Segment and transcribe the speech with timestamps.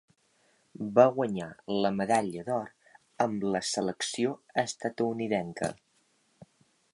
[0.99, 1.49] Va guanyar
[1.83, 2.71] la medalla d'or
[3.27, 5.71] amb la selecció estatunidenca.